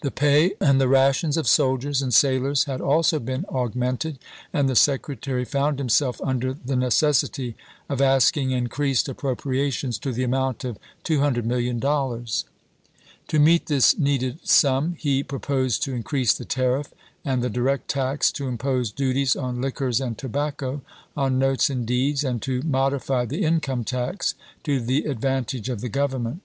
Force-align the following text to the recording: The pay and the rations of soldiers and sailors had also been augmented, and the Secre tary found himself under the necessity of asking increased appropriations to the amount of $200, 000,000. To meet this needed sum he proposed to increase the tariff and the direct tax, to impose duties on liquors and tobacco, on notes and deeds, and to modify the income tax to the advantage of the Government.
The 0.00 0.10
pay 0.10 0.54
and 0.62 0.80
the 0.80 0.88
rations 0.88 1.36
of 1.36 1.46
soldiers 1.46 2.00
and 2.00 2.14
sailors 2.14 2.64
had 2.64 2.80
also 2.80 3.18
been 3.18 3.44
augmented, 3.50 4.18
and 4.50 4.66
the 4.66 4.72
Secre 4.72 5.20
tary 5.20 5.44
found 5.44 5.78
himself 5.78 6.18
under 6.22 6.54
the 6.54 6.74
necessity 6.74 7.54
of 7.90 8.00
asking 8.00 8.52
increased 8.52 9.10
appropriations 9.10 9.98
to 9.98 10.12
the 10.14 10.24
amount 10.24 10.64
of 10.64 10.78
$200, 11.04 11.42
000,000. 11.46 12.44
To 13.28 13.38
meet 13.38 13.66
this 13.66 13.98
needed 13.98 14.38
sum 14.48 14.94
he 14.98 15.22
proposed 15.22 15.82
to 15.82 15.92
increase 15.94 16.32
the 16.32 16.46
tariff 16.46 16.94
and 17.22 17.44
the 17.44 17.50
direct 17.50 17.88
tax, 17.88 18.32
to 18.32 18.48
impose 18.48 18.90
duties 18.90 19.36
on 19.36 19.60
liquors 19.60 20.00
and 20.00 20.16
tobacco, 20.16 20.80
on 21.14 21.38
notes 21.38 21.68
and 21.68 21.84
deeds, 21.84 22.24
and 22.24 22.40
to 22.40 22.62
modify 22.62 23.26
the 23.26 23.44
income 23.44 23.84
tax 23.84 24.34
to 24.62 24.80
the 24.80 25.04
advantage 25.04 25.68
of 25.68 25.82
the 25.82 25.90
Government. 25.90 26.40